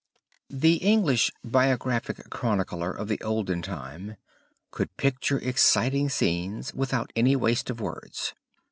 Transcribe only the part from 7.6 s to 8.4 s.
of words.